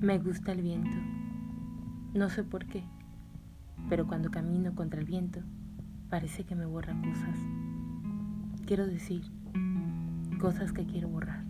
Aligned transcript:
Me 0.00 0.16
gusta 0.20 0.52
el 0.52 0.62
viento. 0.62 0.96
No 2.14 2.30
sé 2.30 2.44
por 2.44 2.66
qué, 2.66 2.84
pero 3.88 4.06
cuando 4.06 4.30
camino 4.30 4.72
contra 4.76 5.00
el 5.00 5.06
viento, 5.06 5.40
parece 6.08 6.44
que 6.44 6.54
me 6.54 6.66
borra 6.66 6.94
cosas. 7.02 7.36
Quiero 8.64 8.86
decir, 8.86 9.22
cosas 10.38 10.72
que 10.72 10.86
quiero 10.86 11.08
borrar. 11.08 11.44